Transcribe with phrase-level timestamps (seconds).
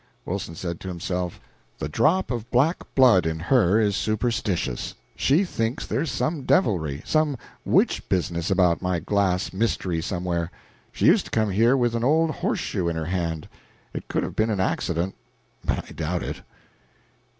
[0.25, 1.39] Wilson said to himself,
[1.77, 7.37] "The drop of black blood in her is superstitious; she thinks there's some devilry, some
[7.65, 10.49] witch business about my glass mystery somewhere;
[10.91, 13.47] she used to come here with an old horseshoe in her hand;
[13.93, 15.13] it could have been an accident,
[15.63, 16.41] but I doubt it."